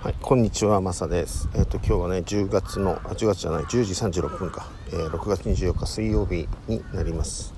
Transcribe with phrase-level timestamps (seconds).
[0.00, 1.48] はい、こんにちは、マサです。
[1.56, 7.52] えっ、と、今日はね、10月の、あ、10月じゃない、10時36分か、えー6月24日水曜日になります。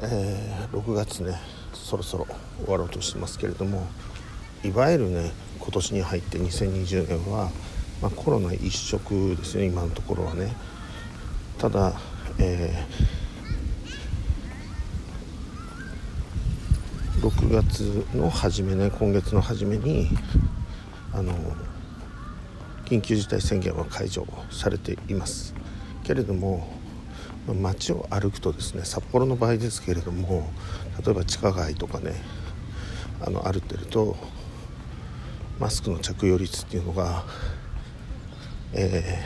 [0.00, 1.38] えー6月ね、
[1.74, 2.26] そろそろ
[2.64, 3.86] 終わろうとしてますけれども、
[4.64, 7.50] いわゆるね、今年に入って2020年は、
[8.00, 10.56] まあ、コロナ一色ですね、今のところはね。
[11.58, 11.92] ただ、
[12.38, 13.20] えー
[17.20, 20.08] 6月の初めね今月の初めに
[22.90, 25.54] 緊急事態宣言は解除されています。
[26.02, 26.68] けれども
[27.46, 30.50] 街を歩くとですね札幌の場合ですけれども
[31.04, 32.14] 例えば地下街とかね
[33.24, 34.16] あの歩ってると
[35.58, 37.24] マスクの着用率っていうのが
[38.72, 39.24] え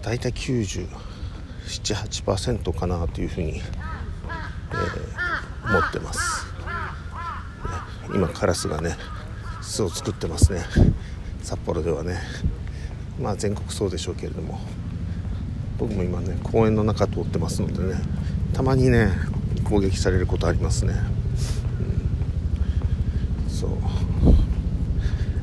[0.00, 3.62] ー、大体978%かなというふうに、えー
[5.64, 6.52] 思ってます、ね
[8.14, 8.96] 今カラスがね
[9.62, 10.62] 巣を作ってますね。
[11.44, 12.18] 札幌ではね
[13.20, 14.58] まあ全国そうでしょうけれども
[15.78, 18.00] 僕も今ね公園の中通ってますのでね
[18.54, 19.10] たまにね
[19.62, 20.94] 攻撃されることありますね、
[23.46, 23.50] うん。
[23.50, 23.70] そう。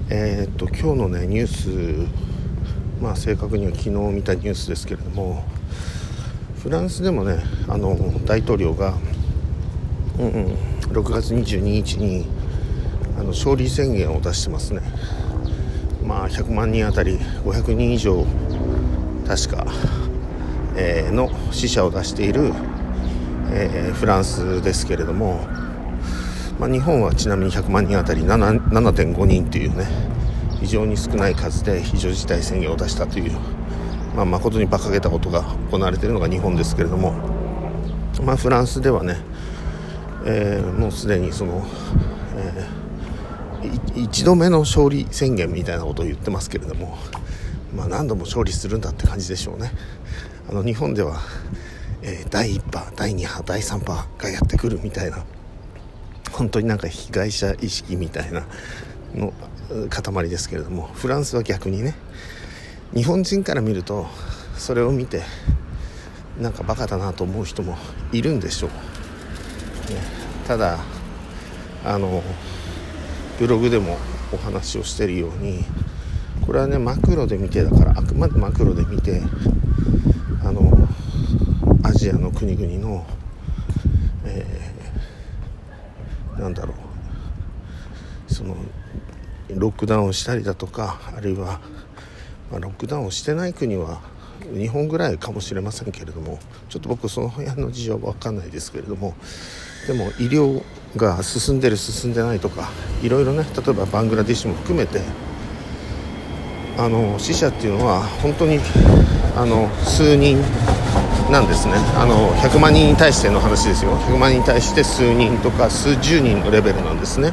[0.10, 2.08] えーっと今日のねニュース
[3.02, 5.44] まあ正確には昨日見たニュースですけれども
[6.64, 8.96] フランスでもねあの大統領が、
[10.18, 10.54] うんうん、
[10.90, 12.26] 6月22日に
[13.18, 14.82] あの勝利宣言を出してますね。
[16.06, 18.26] まあ100万人あたり500人以上
[19.28, 19.66] 確か、
[20.76, 22.52] えーの死者を出している、
[23.52, 25.46] えーフランスですけれども、
[26.60, 29.86] まあ、日本はちなみに100万人あたり7 7.5人というね
[30.60, 33.32] 非常に少ない数で非常事態宣言を出したという、
[34.16, 37.14] まあ、誠に馬鹿げたことが行われているのが日本ですけれども、
[38.24, 39.18] まあ、フランスではね、
[40.26, 41.66] えーもうすでにその、
[42.38, 42.91] えー
[43.96, 46.98] い一度目の勝利宣言みたいなことを言ってますけれども、
[47.76, 49.72] まあ、何度も勝利するんだって感じでしょうね。
[50.50, 51.22] あの日本では、
[52.02, 55.24] えー第1波第2波第3波がやってくるみたいな
[56.32, 58.44] 本当になんか被害者意識みたいな
[59.14, 59.34] の
[59.90, 61.96] 塊ですけれどもフランスは逆にね
[62.94, 64.08] 日本人から見ると
[64.58, 65.22] それを見て
[66.40, 67.78] なんかバカだなと思う人も
[68.12, 68.70] いるんでしょう、
[69.92, 69.98] ね、
[70.48, 70.80] ただ
[71.86, 72.24] あの
[73.42, 73.98] ブログでも
[74.32, 75.66] お話をしているように
[76.46, 79.20] これはねマクロで見てだからあくまでマクロで見て
[80.46, 80.72] あの
[81.84, 83.04] アジアの国々の、
[84.26, 84.72] えー
[86.40, 86.74] なんだろ
[88.30, 88.56] うその
[89.50, 91.60] ロックダウンをしたりだとかあるいは、
[92.52, 94.02] まあ、ロックダウンをしてない国は
[94.56, 99.14] 日本ぐらいかもしれませんけれどもちょっと僕その辺の事情は分かんないですけれども
[99.88, 100.62] でも医療
[100.96, 102.70] が進んでる進んでないとか
[103.02, 105.02] いろいろね例えばバングラデシュも含めて
[106.78, 108.60] あの死者っていうのは本当に
[109.36, 110.38] あの数人
[111.30, 111.76] なんですね。
[111.96, 113.92] あの100万人に対しての話ですよ。
[113.92, 117.32] 100万人に対して数人とか数十人のレベルなんですね。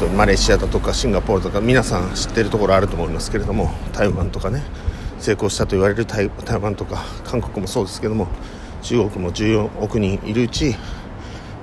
[0.00, 4.62] 例えばマレーシアだとかシンガポールとか皆さん知ってるところあると思いますけれども台湾とかね
[5.18, 8.28] 成功したと言われる台湾とか韓国もそうですけども
[8.84, 10.76] 中国も14億人いるうち、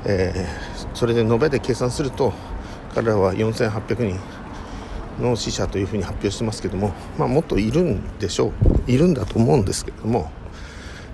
[0.06, 2.34] えーそれで延べで計算すると
[2.94, 4.20] 彼らは4800人
[5.24, 8.92] の死者というふうに発表してますけども、まあ、もっといるんでしょう。
[8.92, 10.32] いるんだと思うんですけれども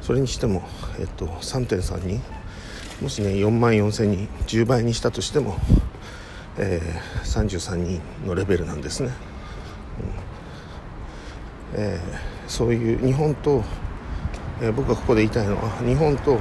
[0.02, 0.64] それにしても、
[1.00, 2.22] えっと、3.3人
[3.02, 5.58] もしね4万4000人10倍にしたとしても、
[6.58, 9.12] えー33人のレベルなんですね、
[11.76, 11.82] うん。
[11.84, 13.64] えーそういう日本と、
[14.62, 16.40] えー僕がここで言いたいのは日本と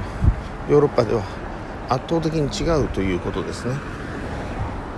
[0.69, 1.23] ヨーロッパでは
[1.89, 3.75] 圧倒的に違うということですね。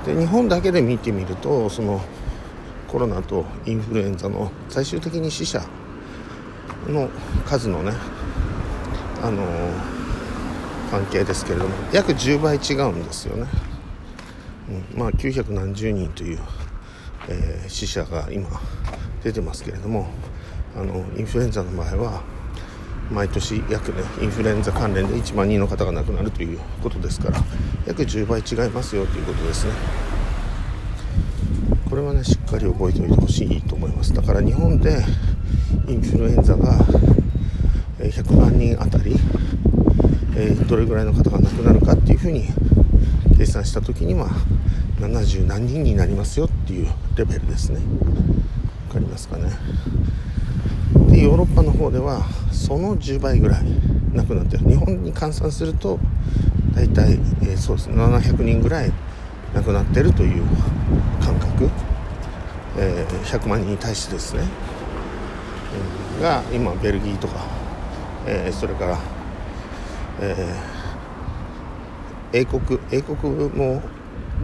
[0.05, 2.01] で日本だけで見てみるとその
[2.87, 5.61] コロナとインフルエンザの最終的に死者
[6.87, 7.09] の
[7.45, 7.91] 数のね
[9.21, 9.43] あの
[10.89, 13.47] 関係ですけれども約10倍違うんですよね、
[14.93, 16.39] うん、まあ900何十人という、
[17.27, 18.49] えー死者が今
[19.23, 20.07] 出てますけれども
[20.75, 22.23] あのインフルエンザの場合は
[23.11, 27.43] 毎年約ねインフルエンザ関連で1万人の方が亡くなるということですから
[27.87, 29.73] 約10倍違いますよということですね。
[31.89, 34.13] これはねしっかり覚えておいてほしいと思います。
[34.13, 35.03] だから日本で
[35.87, 36.79] インフルエンザが
[37.97, 39.15] 100万人あたり、
[40.67, 42.45] どれぐらいの方が亡くなるかっていうふうに
[43.37, 44.29] 計算した時には
[44.99, 47.79] 70何人になりますよっていうレベルですね。
[48.87, 49.49] わかりますかね？
[51.09, 53.63] でヨーロッパの方ではその10倍ぐらい
[54.13, 54.65] 亡くなってる。
[54.67, 55.99] 日本に換算すると
[56.75, 58.91] 大体、えーそうですね700人ぐらい
[59.53, 60.43] 亡くなってるという
[61.21, 61.69] 感覚、
[62.77, 64.43] えー、100万人に対してですね、
[66.15, 67.45] うん、が今ベルギーとか、
[68.25, 68.97] えー、それから、
[70.21, 70.53] え、
[72.33, 73.81] 英国英国も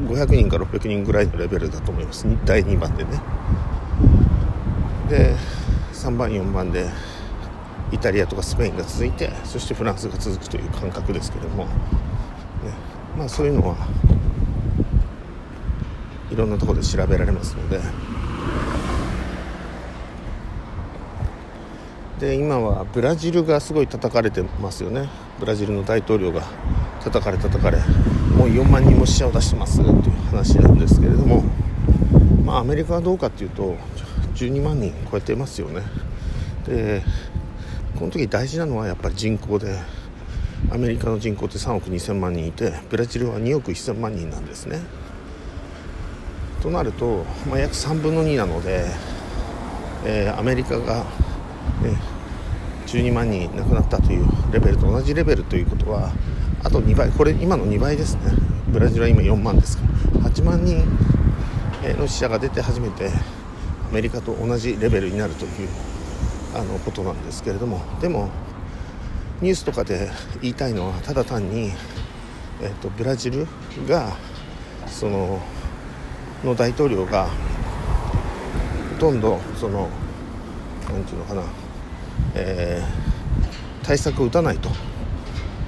[0.07, 2.25] 500人か600人ぐらいのレベルだと思います。
[2.45, 3.21] 第2番でね。
[5.09, 5.35] で
[6.05, 6.87] 3番4番で
[7.91, 11.71] イタリアとかスペインが続いてそしてフランスが続くという感覚ですけども、ね、
[13.17, 13.75] まあそういうのは
[16.31, 17.79] いろんなところで調べられますので。
[22.19, 25.09] で今はブラジルがすごい叩かれてますよね。
[25.37, 26.43] ブラジルの大統領が
[27.03, 27.77] 叩かれ叩かれ
[28.37, 29.95] もう4万人も死者を出してますという
[30.29, 31.43] 話なんですけれども。
[32.45, 33.75] まあアメリカはどうかっていうと
[34.35, 35.81] 12万人超えてますよね。
[36.65, 37.01] で
[37.97, 39.79] この時大事なのはやっぱり人口で
[40.69, 44.79] アメリカの人口って3億2000万人いてブラジルは2億1000万人なんですね。
[46.61, 48.85] となると、まあ、約3分の2なので、
[50.03, 51.03] えー、アメリカが、
[51.83, 51.95] ね、
[52.87, 56.11] 12万人亡くなったというレベルと同じレベルということは
[56.63, 58.33] あと2倍これ今の2倍ですね。
[58.67, 59.83] ブラジルは今4万ですか
[60.23, 60.29] ら。
[60.29, 60.83] 8万人
[61.99, 63.11] の死者が出て初めて
[63.89, 65.69] アメリカと同じレベルになるという
[66.55, 67.81] あのことなんですけれども。
[68.01, 68.29] でも
[69.41, 70.09] ニュースとかで
[70.41, 71.73] 言いたいのはただ単に、
[72.61, 73.47] えーと、ブラジル
[73.87, 74.15] が
[74.87, 75.41] その
[76.43, 77.27] の大統領が
[78.93, 79.89] ほとんどその
[80.89, 81.43] 何て言うのかな、
[82.35, 84.69] えー、対策を打たないと。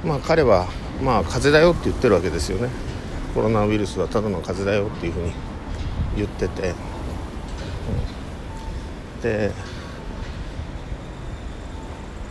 [0.05, 0.67] まあ彼は
[1.03, 2.69] まあ風邪だよって言ってるわけですよね。
[3.35, 5.33] コロナウイルスはただの風邪だよっていうふうに
[6.15, 6.73] 言ってて、
[9.17, 9.51] うん、で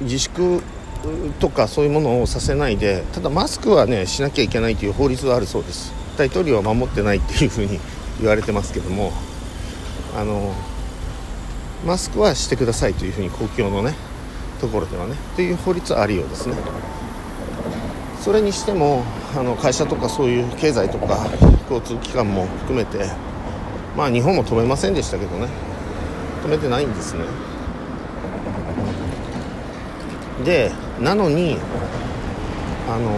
[0.00, 0.62] 自粛
[1.38, 5.92] とかそういうものをさせないでただマスクはねしなきゃいけないという法律はあるそうです。
[6.16, 7.78] 大統領は守ってないっていうふうに
[8.20, 9.12] 言われてますけども
[10.16, 10.54] あの
[11.86, 13.94] マスクはしてくださいというふうに公共のね
[14.60, 16.54] ところではねという法律はあるようですね。
[18.20, 19.04] それにしても
[19.36, 21.28] あの会社とかそういう経済とか
[21.70, 23.06] 交通機関も含めて
[23.96, 25.48] まあ日本も止めませんでしたけどね。
[26.42, 27.24] 止めてないんですね。
[30.44, 31.58] でなのに
[32.88, 33.10] あの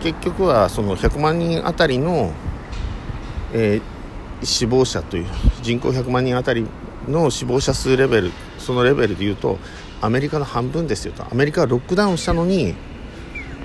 [0.00, 2.32] ー、結局はその100万人あたりの、
[3.52, 5.26] えー、死亡者という
[5.62, 6.66] 人口100万人あたり
[7.08, 9.58] の死亡者数レベルそのレベルでいうと
[10.00, 11.24] アメリカの半分ですよと。
[11.30, 12.74] アメリカはロックダウンしたのに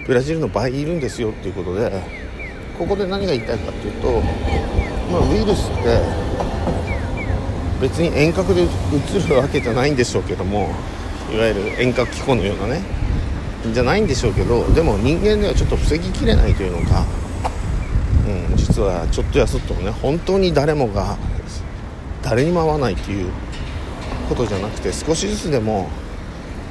[0.08, 2.04] ブラジルの倍いるんですよっていうことで
[2.78, 4.22] ここで何が言いたいかっていうと、
[5.16, 6.02] まあ、ウイルスって
[7.80, 10.70] 別に遠隔で映るわけじゃないんでしょうけども
[11.34, 12.82] いわゆる遠隔機構のようなね
[13.74, 17.06] じゃないんでしょうけどでも人間ではちょっと防ぎきれないというのか、
[18.28, 21.18] うん、実はちょっとやそっともね本当に誰もが
[22.22, 23.32] 誰にも会わないという
[24.28, 25.88] ことじゃなくて少しずつでも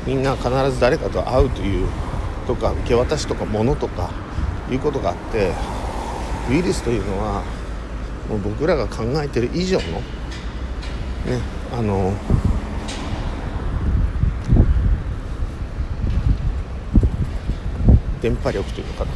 [0.06, 1.88] みんな必ず誰かと会うという
[2.46, 4.10] とか受け渡しとか物とか
[4.70, 5.52] いうことがあって
[6.50, 7.42] ウイルスというのは
[8.28, 10.02] もう僕らが考えてる以上のね
[11.72, 12.12] あの
[18.20, 19.12] 電波力というのかな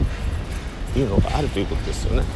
[1.01, 2.27] いうのがあるということですよね。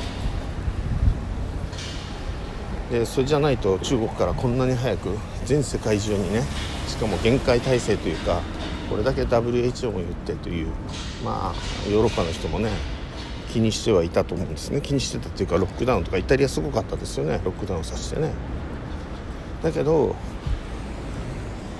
[2.91, 6.43] でそれじゃないと中国からこんなに早く全世界中にね
[6.87, 8.41] しかも限界体制というか
[8.91, 10.67] これだけ WHO も言ってという
[11.25, 12.71] まあヨーロッパの人もね
[13.53, 14.81] 気にしてはいたと思うんですね。
[14.81, 17.39] 気にしてたというかロックダウンとかイタリアすごかったですよね。
[17.45, 18.33] ロックダウンさせてね。
[19.63, 20.17] だけど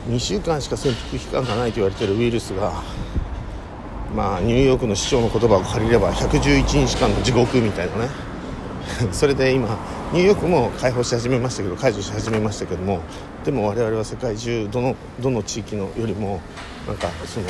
[0.09, 2.73] 2週間しか潜伏期間がないと言われてるウイルスが
[4.15, 8.09] まあニューヨークの市長の言葉を借りれば111日間の地獄みたいなね。
[9.11, 9.79] それで今
[10.13, 13.01] ニューヨークも解放し始めましたけど解除し始めましたけども
[13.45, 16.41] でも我々は世界中どのどの地域のよりも
[16.87, 17.47] なんかその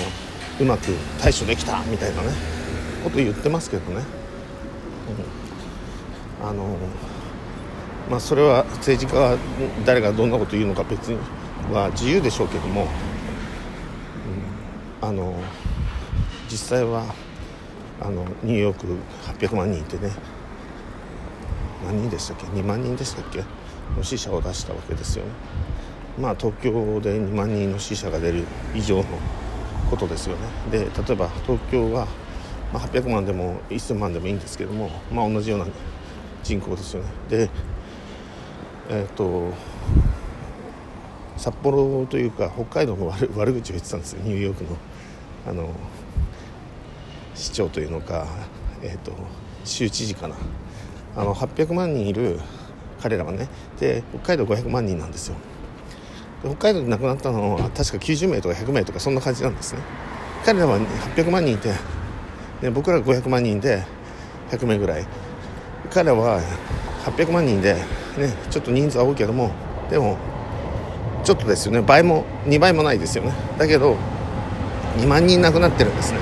[0.60, 2.61] うまく対処できたみたいなね。
[3.02, 4.02] こと言ってますけどね、
[6.40, 6.76] うん、あの
[8.10, 9.38] まあ、それは政治家が
[9.86, 11.18] 誰がどんなこと言うのか別に
[11.72, 12.84] は自由でしょうけども、う
[15.04, 15.34] ん、あの
[16.50, 17.14] 実際は
[18.00, 18.86] あのニューヨーク
[19.38, 20.10] 800万人いてね
[21.86, 23.44] 何人でしたっけ？2万人でしたっけ？
[23.96, 25.30] の死者を出したわけですよね。
[26.18, 28.44] まあ東京で2万人の死者が出る
[28.74, 29.04] 以上の
[29.90, 30.42] ことですよね。
[30.70, 32.08] で例えば東京は、
[32.72, 35.66] まあ、800万でも1000万でもいいんですけどもまあ同じような
[36.42, 37.08] 人口ですよね。
[37.28, 37.50] で
[38.88, 39.52] えっ、ー、と
[41.36, 44.22] 札幌というか北海道の悪 悪口を言ってたんですよ。
[44.22, 44.70] ニューヨークの
[45.46, 45.70] あの
[47.34, 48.26] 市長というのか、
[48.82, 49.12] えーと、
[49.64, 50.36] 州知事かな。
[51.16, 52.40] あの800万人いる
[53.02, 53.48] 彼らはね
[53.78, 55.36] で北海道500万人なんですよ。
[56.42, 59.80] 北海道で亡くなったのは確か90名とか100名とかそんな感じなんですね。
[60.44, 60.78] 彼らは
[61.16, 61.72] 800万人いて、
[62.62, 63.84] ね、僕ら500万人で
[64.50, 65.06] 100名ぐらい。
[65.90, 66.40] 彼は
[67.04, 67.80] 800万人で、ね、
[68.50, 69.50] ちょっと人数は多いけども
[69.90, 70.16] でも
[71.22, 71.82] ちょっとですよね。
[71.82, 73.32] 倍も2倍もないですよね。
[73.58, 73.96] だけど
[74.96, 76.18] 2万人亡くなってるんですね、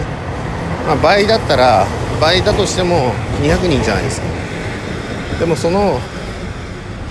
[0.87, 1.87] まあ、倍だったら
[2.21, 4.27] 倍だとしても200人じゃないですか。
[5.39, 6.01] でもその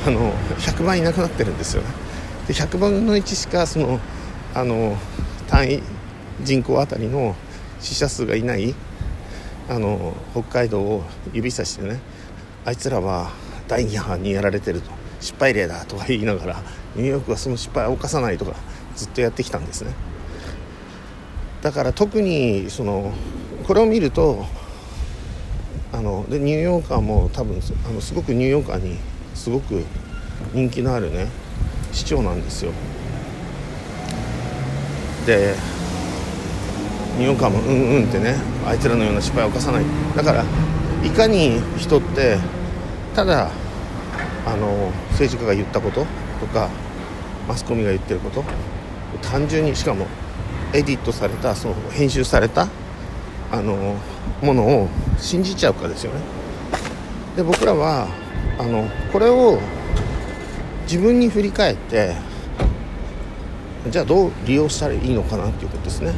[0.06, 1.90] あの100倍いなくなってるんですよね。
[2.48, 4.00] で100分の1しかその
[4.54, 4.98] あの
[5.48, 5.84] 単位
[6.42, 7.36] 人口あたりの
[7.80, 8.76] 死者数がいない
[9.70, 12.00] あの北海道を指さしてね
[12.66, 13.32] あいつらは
[13.68, 14.90] 第2波にやられてると
[15.22, 16.64] 失敗例だとか言いながら
[16.96, 18.56] ニューヨークはその失敗を犯さないとか
[18.96, 19.94] ずっとやってきたんですね。
[21.62, 23.14] だから特にその
[23.68, 24.46] これを見ると
[25.92, 28.98] あのでニューヨーカーも多分あのすごくニューヨーカーに
[29.36, 29.84] すごく
[30.54, 31.28] 人気のあるね
[31.92, 32.72] 市長なんですよ。
[35.26, 35.54] で
[37.20, 38.36] ニューカーもうんうんってね
[38.66, 39.84] あいつらのような失敗を犯さない。
[40.16, 40.46] だから
[41.04, 42.38] いかに人って
[43.14, 43.52] ただ
[44.46, 46.06] あの政治家が言ったこと
[46.40, 46.70] とか
[47.48, 48.44] マスコミが言ってること
[49.22, 50.08] 単純にしかも
[50.74, 52.68] エディットされたその編集された
[53.52, 53.96] あの
[54.42, 56.22] ものを信じちゃうかですよね。
[57.36, 58.08] で僕らは
[58.58, 59.60] あのこれを
[60.84, 62.16] 自分に振り返って
[63.90, 66.14] じゃあどう利用したらいいのかなっていうことですね。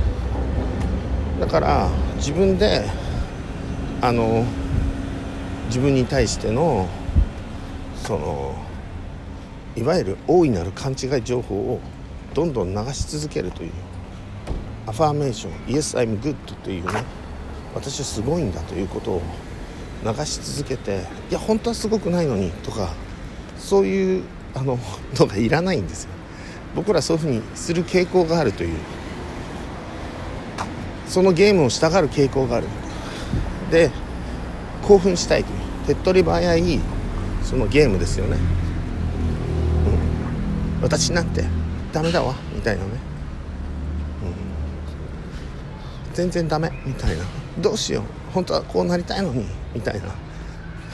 [1.41, 2.86] だから自分で
[4.00, 4.45] あの
[5.65, 6.88] 自分に対しての
[7.95, 8.55] その
[9.75, 11.79] いわゆる大いなる勘違い情報を
[12.36, 13.71] どんどん流し続けるという
[14.86, 17.03] アファーメーション Yes I'm good というね
[17.74, 19.21] 私はすごいんだということを
[20.05, 22.93] 流し続けていや本当はすごくないのにとか
[23.57, 24.77] そういうあの
[25.15, 26.12] のがいらないんですよ。
[26.75, 28.77] 僕らそういうふうにする傾向があるという。
[31.12, 32.68] そのゲームをしたがる傾向がある。
[33.70, 33.91] で
[34.82, 35.60] 興奮したいという。
[35.88, 36.80] 手っ取り早い
[37.44, 38.38] そのゲームですよね、
[40.77, 41.44] うん、私なんて
[41.91, 42.34] ダメだわ。
[42.56, 42.91] みたいなね、
[46.08, 46.72] うん、全然ダメ。
[46.86, 47.25] みたいな。
[47.60, 48.03] どうしよう。
[48.32, 49.46] 本当はこうなりたいのに。
[49.75, 50.08] みたいな。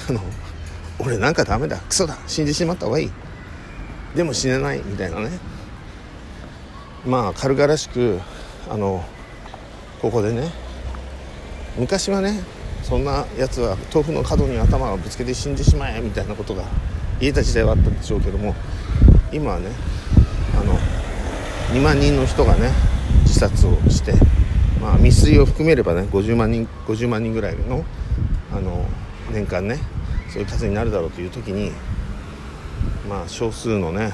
[0.10, 0.20] あの
[0.98, 1.78] 俺なんかダメだ。
[1.78, 2.18] クソだ。
[2.26, 3.12] 死んでしまった方がいい。
[4.16, 4.82] でも死ねない。
[4.84, 5.30] みたいなね。
[7.06, 8.20] まあ軽々しく
[8.68, 9.06] あの
[10.02, 10.52] ここでね
[11.78, 12.40] 昔はね
[12.84, 16.64] そんなやつは豆腐の角に頭をぶつけて死んでしまえみたいなことが
[17.20, 18.56] 言えた時代はあったんでしょうけども
[19.32, 19.70] 今はね
[20.60, 20.78] あの
[21.78, 22.72] 2万人の人がね
[23.26, 24.14] 自殺をして
[24.88, 27.84] まあ、未遂を含めればね50万人50万人ぐらいの
[28.54, 28.86] あの
[29.34, 29.80] 年間ね
[30.30, 31.72] そういう数になるだろうという時に
[33.10, 34.14] まあ少数のね、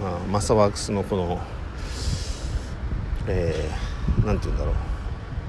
[0.00, 1.40] まあ、マサワークスのこの
[3.28, 4.89] えー、て言うんだろう。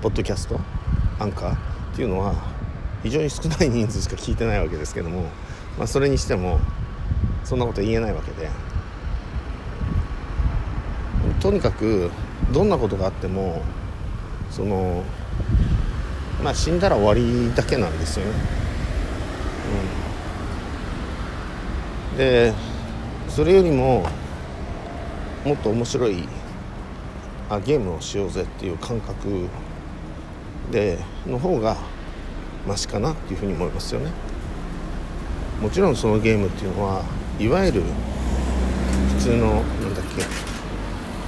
[0.02, 0.60] ポッドキャスト
[1.20, 1.58] アンカーっ
[1.96, 2.34] ていうのは
[3.04, 5.24] 非常に少ない人数しか聞いてないわけですけども、
[5.78, 6.60] まあ、それにしても
[7.44, 8.50] そんなこと言えないわけで。
[11.42, 12.12] とにかく
[12.54, 13.64] どんなことがあっても
[14.52, 15.04] その
[16.44, 18.32] まあ死んだら終わりだけなんですよね、
[22.12, 22.54] うん、で
[23.28, 24.06] それよりも
[25.44, 26.28] もっと面白い
[27.50, 29.48] あゲームをしようぜっていう感覚
[30.72, 30.98] で
[31.28, 31.78] の方が
[32.68, 34.12] マシかなっていうふうに思いますよね。
[35.62, 37.04] もちろんそのゲームっていうのは
[37.40, 37.84] いわゆる
[39.10, 40.06] 普通のなんだっ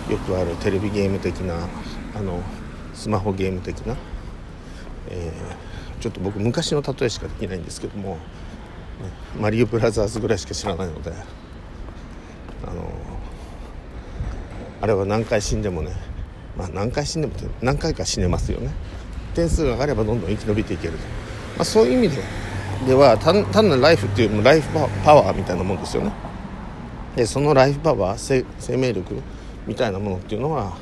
[0.07, 1.67] けよくあるテレビゲーム的な
[2.15, 2.41] あの
[2.93, 3.95] スマホゲーム的な、
[5.09, 8.19] えー、ちょっと僕昔の例えしかできないんですけども、ね、
[9.39, 11.12] マリオブラザーズぐらいしか知らないので
[12.65, 12.89] あの
[14.81, 15.93] あれは何回死んでもね
[16.57, 18.71] まあ何回死んでも何回か死ねますよね。
[19.34, 22.24] 点数が上がればどんどん生き延びていけると、まあ、そういう意味で
[22.88, 24.70] では単なるライフっていうライフ
[25.06, 26.12] パワーみたいなもんですよね。
[27.16, 29.22] でそのライフパワー生命力
[29.68, 30.74] みたいなものっていうのは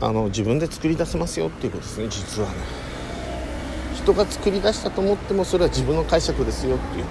[0.00, 2.54] あの自分で作り出せますよっていうことですね実はね。
[3.94, 7.08] 人が作り出したと思ってもそれは自分の解釈ですよっていうね。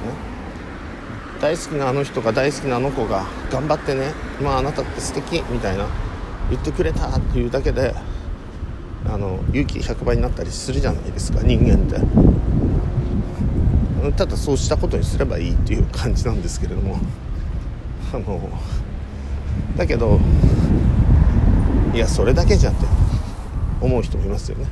[1.42, 5.88] 大好きなあの人が大好きなあの子が頑張ってねまああなたって素敵みたいな
[6.50, 7.94] 言ってくれたっていうだけで
[9.08, 12.00] あの勇気100倍になったりするじゃないですか人間って。
[14.18, 17.00] ただそうしたことにすればいいっていう感じなんですけれども。
[18.14, 18.40] あの
[19.76, 20.20] だけど
[21.94, 22.86] いやそれだけじゃって
[23.82, 24.68] 思う人もいますよね。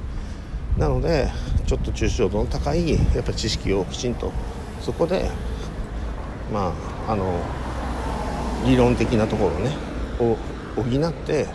[0.77, 1.29] なので
[1.65, 4.31] ちょっと抽象度の高いやっぱり知識をきちんと
[4.81, 5.29] そこで
[6.51, 6.73] ま
[7.07, 7.39] ああの
[8.65, 9.71] 理論的なところね
[10.19, 10.37] を
[10.75, 11.47] 補って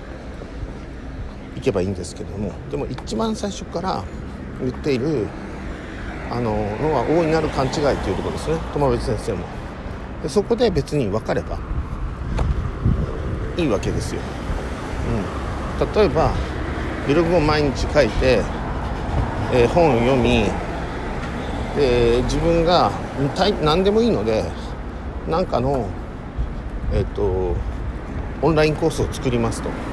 [1.58, 4.04] いけばいいんですけどもでも一番最初から
[4.60, 5.26] 言っている
[6.30, 8.58] あののは大いなる勘違いというところですね。
[8.74, 9.44] 友部先生も。
[10.22, 11.58] でそこで別に分かれば
[13.56, 14.20] いいわけですよ、
[15.80, 16.32] うん、例えば
[17.06, 18.42] ブログを毎日書いて、
[19.52, 20.44] えー、本を読み
[21.76, 22.90] で自分が
[23.62, 24.44] 何でもいいので
[25.28, 25.88] 何かの
[26.92, 27.54] えっ、ー、と
[28.42, 29.87] オンラインコースを作りますと。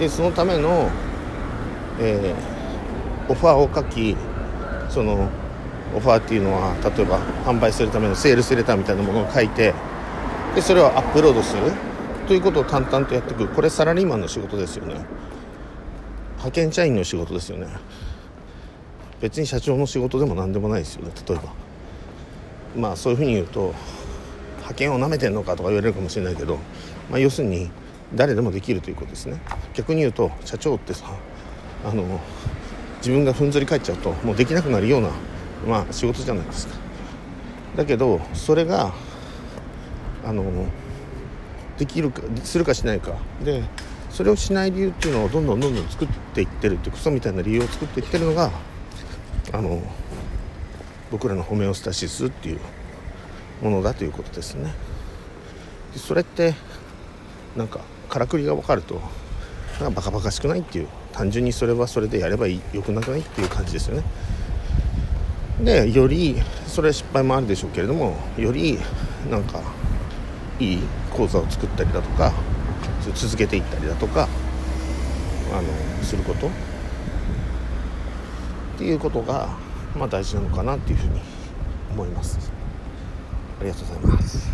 [0.00, 0.90] でそのための、
[2.00, 4.16] えー、オファーを書き
[4.88, 5.28] その
[5.94, 9.74] オファーっていうのは例えば販売するためのセールスレターみたいなものを書いて
[10.54, 11.70] でそれをアップロードする。
[12.26, 13.48] ということを淡々とやっていく。
[13.48, 15.04] これサラリーマンの仕事ですよね。
[16.36, 17.66] 派遣社員の仕事ですよね。
[19.20, 21.10] 別に社長の仕事でも何でもないですよね。
[21.28, 21.52] 例えば。
[22.76, 23.74] まあそういうふうに言うと
[24.58, 26.58] 派遣をなめてんのかとか言われるかもしれないけど、
[27.10, 27.68] まあ、要するに
[28.14, 29.38] 誰でもできるということですね。
[29.74, 31.06] 逆に言うと社長ってさ
[31.84, 32.20] あの
[32.98, 35.10] 自分がふんぞり返っちゃうともうできなくなるような、
[35.66, 36.74] まあ、仕事じゃないですか。
[37.76, 38.92] だけどそれが
[40.24, 40.44] あの
[41.78, 43.14] できるかするかしないか。
[43.44, 43.62] で
[44.10, 48.50] それをしない理由っていうのをどんどんどんどん作っていってるってクソみたいな理由を作っていってるのが
[49.52, 49.80] あの
[51.12, 52.60] 僕らのホメオスタシスっていう
[53.62, 54.74] ものだということですね。
[55.92, 56.54] でそれって
[57.56, 59.00] なんかからくりが分かると
[59.80, 64.04] なんかバカバカしくないっていう単純にそれはそれでやればいいよくなくないっていう感じですよね。
[65.62, 66.36] でより
[66.66, 68.78] それは失敗もあるでしょうけれどもより
[69.30, 69.62] なんか
[70.58, 70.78] いい
[71.12, 72.32] 講座を作ったりだとか
[73.14, 74.28] 続けていったりだとか
[75.52, 76.50] あのすること。
[78.80, 79.46] っていうことが、
[79.94, 81.20] まあ、大事なのかなっていうふうに
[81.92, 82.50] 思います。
[83.60, 84.48] ありがとうございます。